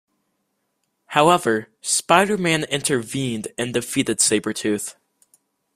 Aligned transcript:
However, 1.09 1.67
Spider-Man 1.81 2.63
intervened 2.63 3.49
and 3.55 3.71
defeated 3.71 4.17
Sabretooth. 4.17 4.95